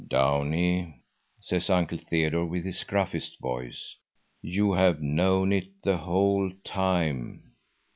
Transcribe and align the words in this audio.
"Downie," 0.07 0.95
says 1.41 1.69
Uncle 1.69 1.99
Theodore 1.99 2.47
with 2.47 2.65
his 2.65 2.83
gruffest 2.83 3.39
voice: 3.39 3.95
"You 4.41 4.73
have 4.73 4.99
known 4.99 5.53
it 5.53 5.67
the 5.83 5.97
whole 5.97 6.51
time!" 6.63 7.51